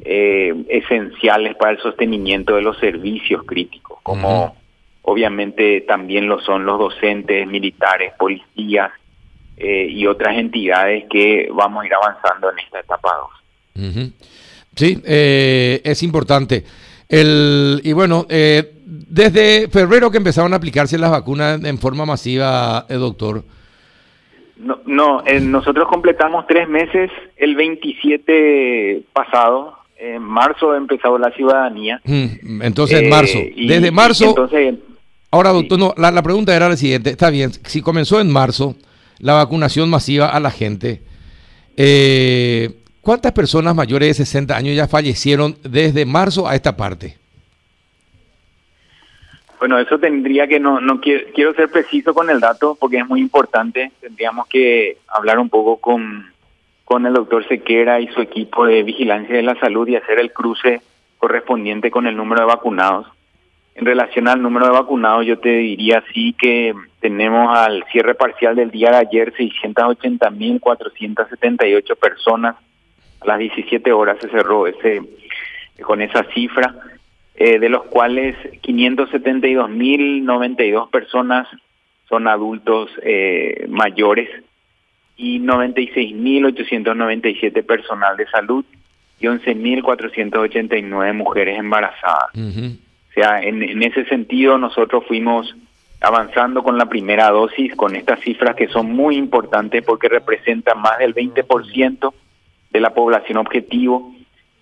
eh, 0.00 0.54
esenciales 0.68 1.54
para 1.54 1.72
el 1.72 1.78
sostenimiento 1.78 2.56
de 2.56 2.62
los 2.62 2.76
servicios 2.78 3.44
críticos, 3.44 3.98
como 4.02 4.56
obviamente 5.02 5.82
también 5.82 6.26
lo 6.26 6.40
son 6.40 6.64
los 6.64 6.78
docentes, 6.78 7.46
militares, 7.46 8.12
policías 8.18 8.90
eh, 9.56 9.86
y 9.88 10.06
otras 10.06 10.36
entidades 10.36 11.04
que 11.08 11.48
vamos 11.52 11.84
a 11.84 11.86
ir 11.86 11.94
avanzando 11.94 12.50
en 12.50 12.58
esta 12.58 12.80
etapa 12.80 13.10
2. 13.74 14.12
Sí, 14.74 15.00
eh, 15.04 15.80
es 15.84 16.02
importante. 16.02 16.64
El, 17.08 17.80
y 17.84 17.92
bueno, 17.92 18.26
desde 18.92 19.68
febrero 19.68 20.10
que 20.10 20.18
empezaron 20.18 20.52
a 20.52 20.56
aplicarse 20.56 20.98
las 20.98 21.10
vacunas 21.10 21.64
en 21.64 21.78
forma 21.78 22.04
masiva, 22.04 22.84
doctor. 22.88 23.42
No, 24.56 24.80
no 24.84 25.22
nosotros 25.40 25.88
completamos 25.88 26.46
tres 26.46 26.68
meses 26.68 27.10
el 27.36 27.56
27 27.56 29.04
pasado, 29.12 29.78
en 29.96 30.22
marzo 30.22 30.72
ha 30.72 30.76
empezado 30.76 31.16
la 31.16 31.30
ciudadanía. 31.30 32.00
Mm, 32.04 32.62
entonces, 32.62 33.02
en 33.02 33.08
marzo. 33.08 33.38
Eh, 33.38 33.54
Desde 33.66 33.90
marzo. 33.90 34.28
Entonces, 34.28 34.74
ahora, 35.30 35.50
doctor, 35.50 35.78
no, 35.78 35.94
la, 35.96 36.22
pregunta 36.22 36.54
era 36.54 36.68
la 36.68 36.76
siguiente. 36.76 37.10
Está 37.10 37.30
bien, 37.30 37.52
si 37.52 37.80
comenzó 37.80 38.20
en 38.20 38.30
marzo 38.30 38.76
la 39.18 39.34
vacunación 39.34 39.88
masiva 39.88 40.26
a 40.26 40.38
la 40.40 40.50
gente, 40.50 41.02
eh, 41.76 42.70
¿cuántas 43.00 43.32
personas 43.32 43.74
mayores 43.74 44.08
de 44.08 44.24
60 44.24 44.56
años 44.56 44.76
ya 44.76 44.86
fallecieron 44.86 45.56
desde 45.62 46.04
marzo 46.04 46.46
a 46.46 46.56
esta 46.56 46.76
parte? 46.76 47.21
Bueno, 49.62 49.78
eso 49.78 49.94
tendría 50.00 50.48
que, 50.48 50.58
no, 50.58 50.80
no 50.80 51.00
quiero, 51.00 51.24
quiero 51.32 51.54
ser 51.54 51.70
preciso 51.70 52.12
con 52.12 52.28
el 52.30 52.40
dato 52.40 52.76
porque 52.80 52.96
es 52.96 53.06
muy 53.06 53.20
importante. 53.20 53.92
Tendríamos 54.00 54.48
que 54.48 54.96
hablar 55.06 55.38
un 55.38 55.48
poco 55.48 55.76
con 55.76 56.32
con 56.84 57.06
el 57.06 57.14
doctor 57.14 57.46
Sequera 57.46 58.00
y 58.00 58.08
su 58.08 58.20
equipo 58.20 58.66
de 58.66 58.82
vigilancia 58.82 59.36
de 59.36 59.44
la 59.44 59.54
salud 59.60 59.86
y 59.86 59.94
hacer 59.94 60.18
el 60.18 60.32
cruce 60.32 60.82
correspondiente 61.16 61.92
con 61.92 62.08
el 62.08 62.16
número 62.16 62.40
de 62.40 62.48
vacunados. 62.48 63.06
En 63.76 63.86
relación 63.86 64.26
al 64.26 64.42
número 64.42 64.66
de 64.66 64.72
vacunados, 64.72 65.24
yo 65.24 65.38
te 65.38 65.50
diría 65.50 66.02
así 66.06 66.32
que 66.32 66.74
tenemos 66.98 67.56
al 67.56 67.84
cierre 67.92 68.16
parcial 68.16 68.56
del 68.56 68.72
día 68.72 68.90
de 68.90 68.96
ayer 68.96 69.32
680.478 69.32 71.96
personas. 71.96 72.56
A 73.20 73.26
las 73.26 73.38
17 73.38 73.92
horas 73.92 74.18
se 74.20 74.28
cerró 74.28 74.66
ese 74.66 75.02
con 75.82 76.02
esa 76.02 76.24
cifra, 76.34 76.74
eh, 77.34 77.58
de 77.58 77.68
los 77.68 77.82
cuales 77.84 78.36
572.092 78.62 80.88
personas 80.90 81.48
son 82.08 82.26
adultos 82.28 82.88
eh, 83.02 83.66
mayores 83.68 84.30
y 85.16 85.40
96.897 85.40 87.64
personal 87.64 88.16
de 88.16 88.28
salud 88.28 88.64
y 89.18 89.26
11.489 89.26 91.12
mujeres 91.14 91.58
embarazadas. 91.58 92.30
O 92.34 93.12
sea, 93.14 93.42
en, 93.42 93.62
en, 93.62 93.82
ese 93.82 94.04
sentido 94.06 94.56
nosotros 94.58 95.04
fuimos 95.06 95.54
avanzando 96.02 96.62
con 96.62 96.76
la 96.76 96.86
primera 96.86 97.30
dosis, 97.30 97.74
con 97.76 97.96
estas 97.96 98.20
cifras 98.20 98.56
que 98.56 98.68
son 98.68 98.92
muy 98.92 99.16
importantes 99.16 99.82
porque 99.84 100.08
representan 100.08 100.80
más 100.80 100.98
del 100.98 101.14
20% 101.14 102.12
de 102.70 102.80
la 102.80 102.92
población 102.92 103.38
objetivo 103.38 104.12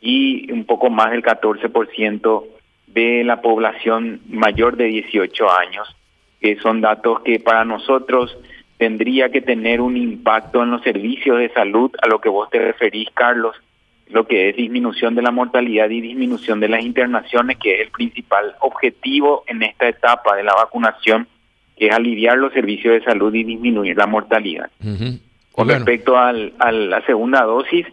y 0.00 0.52
un 0.52 0.64
poco 0.64 0.90
más 0.90 1.10
del 1.10 1.22
14% 1.22 2.44
de 2.92 3.24
la 3.24 3.40
población 3.40 4.20
mayor 4.28 4.76
de 4.76 4.86
18 4.86 5.50
años, 5.50 5.88
que 6.40 6.56
son 6.56 6.80
datos 6.80 7.20
que 7.20 7.38
para 7.38 7.64
nosotros 7.64 8.36
tendría 8.78 9.30
que 9.30 9.42
tener 9.42 9.80
un 9.80 9.96
impacto 9.96 10.62
en 10.62 10.70
los 10.70 10.82
servicios 10.82 11.38
de 11.38 11.50
salud 11.50 11.90
a 12.02 12.08
lo 12.08 12.20
que 12.20 12.28
vos 12.28 12.48
te 12.50 12.58
referís, 12.58 13.08
Carlos, 13.12 13.54
lo 14.08 14.26
que 14.26 14.48
es 14.48 14.56
disminución 14.56 15.14
de 15.14 15.22
la 15.22 15.30
mortalidad 15.30 15.88
y 15.90 16.00
disminución 16.00 16.60
de 16.60 16.68
las 16.68 16.82
internaciones, 16.82 17.58
que 17.58 17.74
es 17.74 17.80
el 17.82 17.90
principal 17.90 18.54
objetivo 18.60 19.44
en 19.46 19.62
esta 19.62 19.88
etapa 19.88 20.34
de 20.34 20.42
la 20.42 20.54
vacunación, 20.54 21.28
que 21.76 21.88
es 21.88 21.94
aliviar 21.94 22.38
los 22.38 22.52
servicios 22.52 22.94
de 22.94 23.04
salud 23.04 23.32
y 23.34 23.44
disminuir 23.44 23.96
la 23.96 24.06
mortalidad. 24.06 24.70
Con 25.52 25.68
respecto 25.68 26.18
al, 26.18 26.54
a 26.58 26.72
la 26.72 27.04
segunda 27.04 27.42
dosis, 27.42 27.86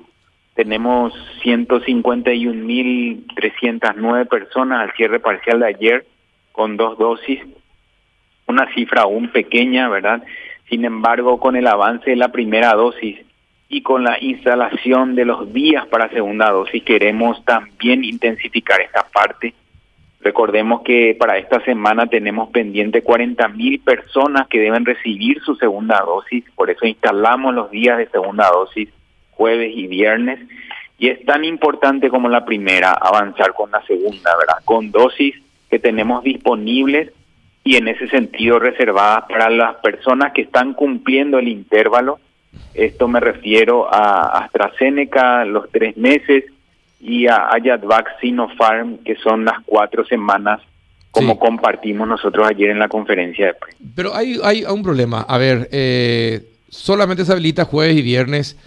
tenemos 0.57 1.13
151.309 1.43 4.27
personas 4.27 4.81
al 4.81 4.91
cierre 4.95 5.19
parcial 5.19 5.59
de 5.59 5.67
ayer 5.67 6.07
con 6.51 6.77
dos 6.77 6.97
dosis, 6.97 7.39
una 8.47 8.73
cifra 8.73 9.03
aún 9.03 9.29
pequeña, 9.29 9.87
¿verdad? 9.87 10.23
Sin 10.67 10.83
embargo, 10.83 11.39
con 11.39 11.55
el 11.55 11.67
avance 11.67 12.09
de 12.09 12.15
la 12.15 12.31
primera 12.31 12.73
dosis 12.73 13.19
y 13.69 13.83
con 13.83 14.03
la 14.03 14.17
instalación 14.19 15.13
de 15.13 15.25
los 15.25 15.53
días 15.53 15.85
para 15.85 16.09
segunda 16.09 16.49
dosis, 16.49 16.83
queremos 16.83 17.45
también 17.45 18.03
intensificar 18.03 18.81
esta 18.81 19.05
parte. 19.13 19.53
Recordemos 20.21 20.81
que 20.81 21.15
para 21.19 21.37
esta 21.37 21.63
semana 21.65 22.07
tenemos 22.07 22.49
pendiente 22.49 23.03
40 23.03 23.47
mil 23.49 23.79
personas 23.81 24.47
que 24.47 24.59
deben 24.59 24.85
recibir 24.85 25.39
su 25.41 25.53
segunda 25.55 25.99
dosis, 25.99 26.43
por 26.55 26.71
eso 26.71 26.87
instalamos 26.87 27.53
los 27.53 27.69
días 27.69 27.99
de 27.99 28.09
segunda 28.09 28.49
dosis 28.49 28.89
jueves 29.37 29.71
y 29.75 29.87
viernes. 29.87 30.39
Y 30.99 31.09
es 31.09 31.23
tan 31.25 31.45
importante 31.45 32.09
como 32.09 32.27
la 32.27 32.43
primera 32.43 32.91
avanzar 32.91 33.53
con 33.53 33.71
la 33.71 33.83
segunda, 33.85 34.35
¿verdad? 34.35 34.63
Con 34.65 34.91
dosis 34.91 35.35
que 35.69 35.79
tenemos 35.79 36.23
disponibles 36.23 37.11
y 37.63 37.75
en 37.75 37.87
ese 37.87 38.07
sentido 38.07 38.59
reservadas 38.59 39.25
para 39.29 39.49
las 39.49 39.75
personas 39.75 40.33
que 40.33 40.41
están 40.41 40.73
cumpliendo 40.73 41.37
el 41.37 41.47
intervalo. 41.47 42.19
Esto 42.73 43.07
me 43.07 43.19
refiero 43.19 43.93
a 43.93 44.39
AstraZeneca, 44.39 45.45
los 45.45 45.69
tres 45.69 45.95
meses, 45.97 46.45
y 46.99 47.27
a 47.27 47.49
Ayadvac 47.51 48.19
Sinopharm, 48.19 48.99
que 48.99 49.15
son 49.17 49.45
las 49.45 49.57
cuatro 49.65 50.05
semanas, 50.05 50.61
como 51.11 51.37
compartimos 51.37 52.07
nosotros 52.07 52.47
ayer 52.47 52.69
en 52.69 52.79
la 52.79 52.87
conferencia 52.87 53.47
de 53.47 53.53
prensa. 53.53 53.77
Pero 53.95 54.15
hay, 54.15 54.39
hay 54.43 54.63
un 54.63 54.83
problema. 54.83 55.21
A 55.21 55.37
ver, 55.37 55.67
eh, 55.71 56.41
solamente 56.69 57.25
se 57.25 57.31
habilita 57.31 57.65
jueves 57.65 57.97
y 57.97 58.01
viernes 58.01 58.57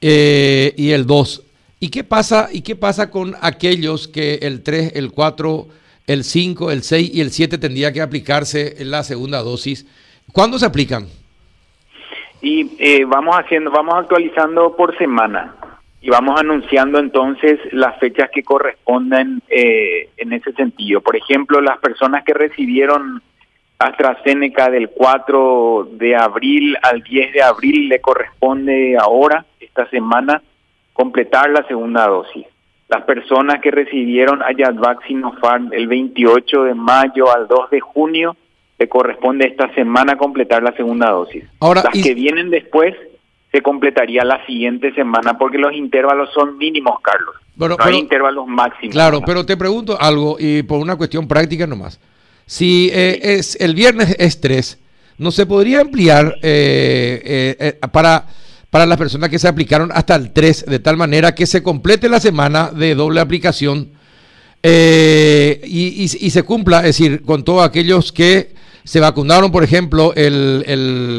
eh, 0.00 0.74
y 0.76 0.90
el 0.90 1.06
2. 1.06 1.42
¿Y 1.80 1.90
qué 1.90 2.04
pasa, 2.04 2.48
¿Y 2.52 2.62
qué 2.62 2.76
pasa 2.76 3.10
con 3.10 3.34
aquellos 3.40 4.08
que 4.08 4.34
el 4.42 4.62
3, 4.62 4.92
el 4.94 5.12
4 5.12 5.68
el 6.08 6.24
5, 6.24 6.70
el 6.72 6.82
6 6.82 7.14
y 7.14 7.20
el 7.20 7.30
7 7.30 7.58
tendría 7.58 7.92
que 7.92 8.00
aplicarse 8.00 8.82
en 8.82 8.90
la 8.90 9.04
segunda 9.04 9.42
dosis. 9.42 9.86
¿Cuándo 10.32 10.58
se 10.58 10.66
aplican? 10.66 11.06
Y 12.40 12.70
eh, 12.78 13.04
vamos 13.04 13.36
haciendo, 13.36 13.70
vamos 13.70 13.94
actualizando 13.94 14.74
por 14.74 14.96
semana 14.96 15.54
y 16.00 16.08
vamos 16.08 16.40
anunciando 16.40 16.98
entonces 16.98 17.60
las 17.72 17.98
fechas 17.98 18.30
que 18.32 18.42
corresponden 18.42 19.42
eh, 19.48 20.08
en 20.16 20.32
ese 20.32 20.52
sentido. 20.52 21.02
Por 21.02 21.14
ejemplo, 21.16 21.60
las 21.60 21.78
personas 21.78 22.24
que 22.24 22.32
recibieron 22.32 23.22
AstraZeneca 23.78 24.70
del 24.70 24.90
4 24.90 25.88
de 25.92 26.16
abril 26.16 26.76
al 26.82 27.02
10 27.02 27.32
de 27.32 27.42
abril 27.42 27.88
le 27.88 28.00
corresponde 28.00 28.96
ahora, 28.96 29.46
esta 29.60 29.88
semana, 29.90 30.42
completar 30.92 31.50
la 31.50 31.66
segunda 31.66 32.06
dosis 32.06 32.46
las 32.88 33.04
personas 33.04 33.60
que 33.60 33.70
recibieron 33.70 34.42
Ayadvac 34.42 35.06
Sinopharm 35.06 35.72
el 35.72 35.86
28 35.86 36.64
de 36.64 36.74
mayo 36.74 37.30
al 37.34 37.46
2 37.46 37.70
de 37.70 37.80
junio, 37.80 38.36
le 38.78 38.88
corresponde 38.88 39.46
esta 39.46 39.72
semana 39.74 40.16
completar 40.16 40.62
la 40.62 40.72
segunda 40.72 41.10
dosis. 41.10 41.44
Ahora, 41.60 41.82
las 41.82 42.02
que 42.02 42.14
vienen 42.14 42.48
después 42.48 42.94
se 43.52 43.60
completaría 43.60 44.24
la 44.24 44.44
siguiente 44.46 44.92
semana 44.94 45.36
porque 45.36 45.58
los 45.58 45.72
intervalos 45.74 46.30
son 46.32 46.56
mínimos, 46.56 47.00
Carlos. 47.02 47.34
no 47.56 47.76
hay 47.80 47.96
intervalos 47.96 48.46
máximos. 48.46 48.94
Claro, 48.94 49.20
pero 49.24 49.44
te 49.44 49.56
pregunto 49.56 49.98
algo 50.00 50.36
y 50.38 50.62
por 50.62 50.78
una 50.78 50.96
cuestión 50.96 51.28
práctica 51.28 51.66
nomás. 51.66 52.00
Si 52.48 52.88
eh, 52.94 53.20
es 53.22 53.58
el 53.60 53.74
viernes 53.74 54.16
es 54.18 54.40
3, 54.40 54.78
¿no 55.18 55.30
se 55.30 55.44
podría 55.44 55.82
ampliar 55.82 56.34
para, 57.92 58.26
para 58.70 58.86
las 58.86 58.96
personas 58.96 59.28
que 59.28 59.38
se 59.38 59.48
aplicaron 59.48 59.90
hasta 59.92 60.14
el 60.14 60.32
3, 60.32 60.64
de 60.66 60.78
tal 60.78 60.96
manera 60.96 61.34
que 61.34 61.44
se 61.44 61.62
complete 61.62 62.08
la 62.08 62.20
semana 62.20 62.70
de 62.70 62.94
doble 62.94 63.20
aplicación 63.20 63.90
y, 64.64 66.08
se 66.08 66.42
cumpla, 66.42 66.78
es 66.78 66.98
decir, 66.98 67.20
con 67.22 67.44
todos 67.44 67.66
aquellos 67.66 68.12
que 68.12 68.54
se 68.82 68.98
vacunaron, 68.98 69.52
por 69.52 69.62
ejemplo, 69.62 70.14
el, 70.14 70.64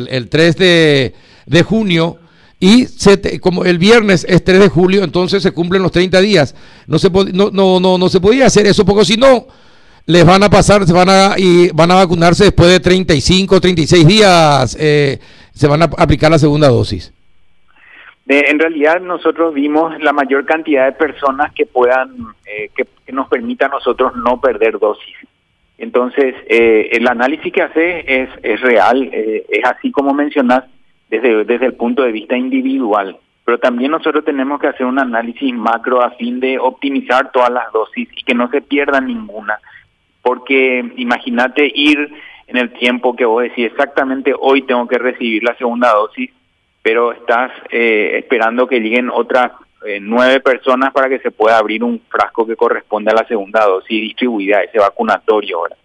el, 0.09 0.29
3 0.29 0.55
de, 0.57 1.13
de 1.45 1.63
junio? 1.63 2.17
y 2.59 2.87
se 2.87 3.39
como 3.39 3.63
el 3.63 3.77
viernes 3.77 4.25
es 4.27 4.43
3 4.43 4.59
de 4.59 4.69
julio, 4.69 5.03
entonces 5.03 5.41
se 5.41 5.51
cumplen 5.51 5.81
los 5.81 5.91
30 5.91 6.19
días. 6.19 6.55
No 6.87 6.99
se, 6.99 7.09
no, 7.09 7.51
no, 7.51 7.79
no, 7.79 7.97
no 7.97 8.09
se 8.09 8.19
podía 8.19 8.47
hacer 8.47 8.67
eso, 8.67 8.83
porque 8.83 9.05
si 9.05 9.15
no, 9.15 9.47
les 10.05 10.25
van 10.25 10.43
a 10.43 10.49
pasar, 10.49 10.85
se 10.85 10.93
van 10.93 11.09
a, 11.09 11.35
y 11.37 11.69
van 11.73 11.91
a 11.91 11.95
vacunarse 11.95 12.45
después 12.45 12.69
de 12.69 12.79
35, 12.79 13.59
36 13.59 14.07
días, 14.07 14.77
eh, 14.79 15.19
se 15.53 15.67
van 15.67 15.81
a 15.81 15.85
aplicar 15.97 16.31
la 16.31 16.39
segunda 16.39 16.67
dosis. 16.67 17.13
en 18.27 18.59
realidad 18.59 19.01
nosotros 19.01 19.53
vimos 19.53 19.99
la 20.01 20.13
mayor 20.13 20.45
cantidad 20.45 20.85
de 20.85 20.91
personas 20.91 21.53
que 21.53 21.65
puedan, 21.65 22.11
eh, 22.45 22.69
que, 22.75 22.87
nos 23.11 23.27
permita 23.27 23.65
a 23.65 23.69
nosotros 23.69 24.13
no 24.15 24.39
perder 24.39 24.77
dosis. 24.77 25.15
Entonces, 25.79 26.35
eh, 26.47 26.89
el 26.91 27.07
análisis 27.07 27.51
que 27.51 27.63
hace 27.63 28.21
es, 28.21 28.29
es 28.43 28.61
real, 28.61 29.09
es 29.11 29.65
así 29.65 29.91
como 29.91 30.13
mencionas, 30.13 30.65
desde, 31.09 31.43
desde 31.43 31.65
el 31.65 31.73
punto 31.73 32.03
de 32.03 32.11
vista 32.11 32.37
individual. 32.37 33.17
Pero 33.45 33.57
también 33.57 33.89
nosotros 33.89 34.23
tenemos 34.23 34.61
que 34.61 34.67
hacer 34.67 34.85
un 34.85 34.99
análisis 34.99 35.51
macro 35.51 36.03
a 36.03 36.11
fin 36.11 36.39
de 36.39 36.59
optimizar 36.59 37.31
todas 37.31 37.49
las 37.49 37.71
dosis 37.73 38.07
y 38.15 38.23
que 38.23 38.35
no 38.35 38.47
se 38.51 38.61
pierda 38.61 39.01
ninguna. 39.01 39.57
Porque 40.29 40.85
imagínate 40.97 41.71
ir 41.73 42.07
en 42.45 42.57
el 42.57 42.71
tiempo 42.73 43.15
que 43.15 43.25
vos 43.25 43.41
decís, 43.41 43.65
exactamente 43.65 44.31
hoy 44.39 44.61
tengo 44.61 44.87
que 44.87 44.99
recibir 44.99 45.43
la 45.43 45.55
segunda 45.55 45.91
dosis, 45.91 46.29
pero 46.83 47.13
estás 47.13 47.51
eh, 47.71 48.11
esperando 48.19 48.67
que 48.67 48.79
lleguen 48.79 49.09
otras 49.09 49.53
eh, 49.83 49.97
nueve 49.99 50.39
personas 50.39 50.93
para 50.93 51.09
que 51.09 51.17
se 51.17 51.31
pueda 51.31 51.57
abrir 51.57 51.83
un 51.83 51.99
frasco 52.07 52.45
que 52.45 52.55
corresponde 52.55 53.09
a 53.09 53.15
la 53.15 53.27
segunda 53.27 53.65
dosis 53.65 53.99
distribuida, 53.99 54.61
ese 54.61 54.77
vacunatorio. 54.77 55.57
ahora. 55.57 55.75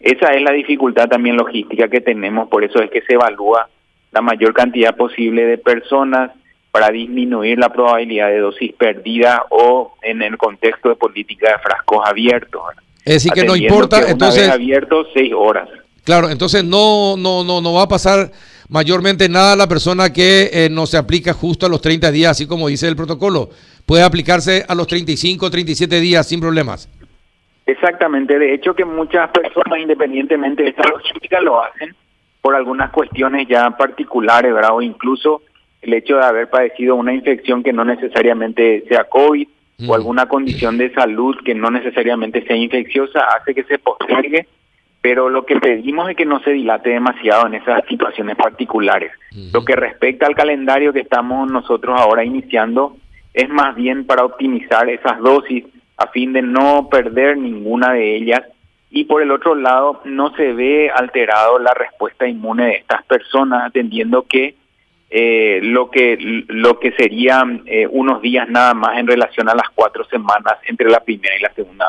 Esa 0.00 0.32
es 0.32 0.42
la 0.42 0.50
dificultad 0.50 1.06
también 1.06 1.36
logística 1.36 1.86
que 1.86 2.00
tenemos, 2.00 2.48
por 2.48 2.64
eso 2.64 2.82
es 2.82 2.90
que 2.90 3.02
se 3.02 3.12
evalúa 3.12 3.68
la 4.10 4.22
mayor 4.22 4.54
cantidad 4.54 4.96
posible 4.96 5.46
de 5.46 5.58
personas 5.58 6.32
para 6.72 6.88
disminuir 6.88 7.60
la 7.60 7.68
probabilidad 7.68 8.30
de 8.30 8.40
dosis 8.40 8.72
perdida 8.72 9.44
o 9.50 9.94
en 10.02 10.20
el 10.20 10.36
contexto 10.36 10.88
de 10.88 10.96
política 10.96 11.52
de 11.52 11.58
frascos 11.60 12.04
abiertos. 12.04 12.60
Es 13.04 13.14
decir, 13.14 13.32
que 13.32 13.44
no 13.44 13.54
importa, 13.54 14.08
entonces 14.08 14.48
abiertos 14.48 15.08
seis 15.12 15.32
horas. 15.36 15.68
Claro, 16.04 16.30
entonces 16.30 16.64
no 16.64 17.16
no 17.16 17.44
no 17.44 17.60
no 17.60 17.72
va 17.74 17.82
a 17.82 17.88
pasar 17.88 18.30
mayormente 18.68 19.28
nada 19.28 19.52
a 19.52 19.56
la 19.56 19.68
persona 19.68 20.12
que 20.12 20.50
eh, 20.52 20.68
no 20.70 20.86
se 20.86 20.96
aplica 20.96 21.32
justo 21.32 21.66
a 21.66 21.68
los 21.68 21.80
30 21.80 22.10
días, 22.10 22.32
así 22.32 22.46
como 22.46 22.68
dice 22.68 22.88
el 22.88 22.96
protocolo. 22.96 23.50
Puede 23.86 24.02
aplicarse 24.02 24.64
a 24.66 24.74
los 24.74 24.86
35, 24.86 25.50
37 25.50 26.00
días 26.00 26.26
sin 26.26 26.40
problemas. 26.40 26.88
Exactamente, 27.66 28.38
de 28.38 28.54
hecho 28.54 28.74
que 28.74 28.84
muchas 28.84 29.30
personas 29.30 29.78
independientemente 29.78 30.62
de 30.62 30.70
esta 30.70 30.88
logística 30.88 31.40
lo 31.40 31.62
hacen 31.62 31.94
por 32.42 32.54
algunas 32.54 32.90
cuestiones 32.90 33.48
ya 33.48 33.70
particulares, 33.70 34.52
¿verdad? 34.52 34.74
O 34.74 34.82
incluso 34.82 35.42
el 35.80 35.94
hecho 35.94 36.16
de 36.16 36.24
haber 36.24 36.48
padecido 36.48 36.94
una 36.94 37.14
infección 37.14 37.62
que 37.62 37.72
no 37.72 37.84
necesariamente 37.84 38.84
sea 38.88 39.04
COVID 39.04 39.48
o 39.86 39.94
alguna 39.94 40.26
condición 40.26 40.78
de 40.78 40.92
salud 40.92 41.36
que 41.44 41.54
no 41.54 41.70
necesariamente 41.70 42.44
sea 42.46 42.56
infecciosa 42.56 43.20
hace 43.36 43.54
que 43.54 43.64
se 43.64 43.78
postergue, 43.78 44.46
pero 45.00 45.28
lo 45.28 45.44
que 45.44 45.56
pedimos 45.56 46.08
es 46.08 46.16
que 46.16 46.24
no 46.24 46.40
se 46.40 46.52
dilate 46.52 46.90
demasiado 46.90 47.46
en 47.46 47.54
esas 47.54 47.84
situaciones 47.88 48.36
particulares. 48.36 49.12
Lo 49.52 49.64
que 49.64 49.76
respecta 49.76 50.26
al 50.26 50.34
calendario 50.34 50.92
que 50.92 51.00
estamos 51.00 51.50
nosotros 51.50 52.00
ahora 52.00 52.24
iniciando 52.24 52.96
es 53.34 53.48
más 53.48 53.74
bien 53.74 54.06
para 54.06 54.24
optimizar 54.24 54.88
esas 54.88 55.18
dosis 55.18 55.64
a 55.96 56.06
fin 56.06 56.32
de 56.32 56.42
no 56.42 56.88
perder 56.88 57.36
ninguna 57.36 57.92
de 57.92 58.16
ellas. 58.16 58.42
Y 58.90 59.04
por 59.04 59.22
el 59.22 59.32
otro 59.32 59.54
lado 59.54 60.00
no 60.04 60.34
se 60.36 60.52
ve 60.52 60.90
alterado 60.90 61.58
la 61.58 61.74
respuesta 61.74 62.28
inmune 62.28 62.66
de 62.66 62.76
estas 62.76 63.04
personas, 63.04 63.66
atendiendo 63.66 64.22
que 64.22 64.54
eh, 65.16 65.60
lo 65.62 65.92
que 65.92 66.16
lo 66.48 66.80
que 66.80 66.90
serían 66.98 67.62
eh, 67.66 67.86
unos 67.88 68.20
días 68.20 68.48
nada 68.48 68.74
más 68.74 68.98
en 68.98 69.06
relación 69.06 69.48
a 69.48 69.54
las 69.54 69.68
cuatro 69.72 70.04
semanas 70.06 70.54
entre 70.66 70.90
la 70.90 70.98
primera 70.98 71.36
y 71.38 71.40
la 71.40 71.54
segunda 71.54 71.86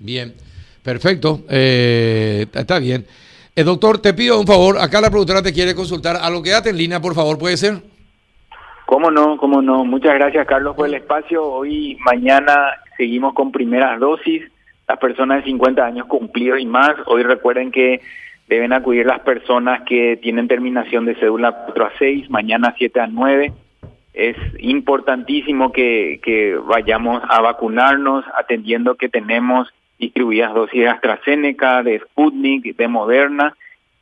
Bien, 0.00 0.34
perfecto, 0.82 1.42
eh, 1.48 2.46
está 2.52 2.80
bien. 2.80 3.06
doctor, 3.54 4.00
te 4.00 4.14
pido 4.14 4.40
un 4.40 4.48
favor, 4.48 4.78
acá 4.80 5.00
la 5.00 5.10
productora 5.10 5.42
te 5.42 5.52
quiere 5.52 5.76
consultar, 5.76 6.16
a 6.16 6.28
lo 6.28 6.42
quédate 6.42 6.70
en 6.70 6.78
línea, 6.78 6.98
por 6.98 7.14
favor, 7.14 7.38
¿puede 7.38 7.56
ser? 7.56 7.74
Cómo 8.86 9.12
no, 9.12 9.36
cómo 9.36 9.62
no. 9.62 9.84
Muchas 9.84 10.14
gracias, 10.14 10.44
Carlos, 10.48 10.74
por 10.74 10.88
el 10.88 10.94
espacio. 10.94 11.44
Hoy, 11.44 11.96
mañana, 12.00 12.72
seguimos 12.96 13.32
con 13.32 13.52
primeras 13.52 14.00
dosis 14.00 14.42
las 14.88 14.98
personas 14.98 15.38
de 15.38 15.44
50 15.44 15.86
años 15.86 16.06
cumplidos 16.08 16.58
y 16.58 16.66
más. 16.66 16.96
Hoy 17.06 17.22
recuerden 17.22 17.70
que 17.70 18.00
deben 18.52 18.72
acudir 18.72 19.06
las 19.06 19.20
personas 19.20 19.82
que 19.82 20.16
tienen 20.16 20.48
terminación 20.48 21.04
de 21.04 21.14
cédula 21.14 21.64
4 21.64 21.84
a 21.84 21.92
6, 21.98 22.30
mañana 22.30 22.74
7 22.76 23.00
a 23.00 23.06
9. 23.06 23.52
Es 24.14 24.36
importantísimo 24.58 25.72
que, 25.72 26.20
que 26.22 26.54
vayamos 26.56 27.22
a 27.28 27.40
vacunarnos 27.40 28.24
atendiendo 28.36 28.96
que 28.96 29.08
tenemos 29.08 29.68
distribuidas 29.98 30.52
dosis 30.52 30.80
de 30.80 30.88
AstraZeneca, 30.88 31.82
de 31.82 32.00
Sputnik, 32.00 32.76
de 32.76 32.88
Moderna. 32.88 33.56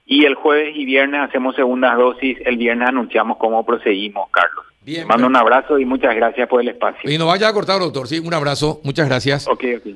Y 0.04 0.24
el 0.24 0.34
jueves 0.34 0.74
y 0.74 0.84
viernes 0.84 1.20
hacemos 1.20 1.54
segundas 1.54 1.96
dosis. 1.96 2.38
El 2.44 2.56
viernes 2.56 2.88
anunciamos 2.88 3.36
cómo 3.36 3.64
proseguimos, 3.64 4.28
Carlos. 4.30 4.64
Bien, 4.82 5.06
Mando 5.06 5.26
un 5.26 5.36
abrazo 5.36 5.78
y 5.78 5.84
muchas 5.84 6.16
gracias 6.16 6.48
por 6.48 6.60
el 6.60 6.68
espacio. 6.68 7.08
Y 7.08 7.18
no 7.18 7.26
vaya 7.26 7.48
a 7.48 7.52
cortar, 7.52 7.78
doctor. 7.78 8.08
Sí, 8.08 8.18
un 8.18 8.34
abrazo. 8.34 8.80
Muchas 8.82 9.06
gracias. 9.06 9.46
Ok, 9.46 9.64
ok. 9.76 9.94